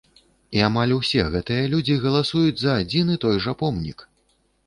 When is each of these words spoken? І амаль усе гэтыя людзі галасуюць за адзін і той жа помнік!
І 0.59 0.61
амаль 0.67 0.93
усе 0.95 1.25
гэтыя 1.33 1.67
людзі 1.75 1.97
галасуюць 2.07 2.59
за 2.63 2.71
адзін 2.85 3.13
і 3.17 3.21
той 3.27 3.35
жа 3.47 3.57
помнік! 3.63 3.99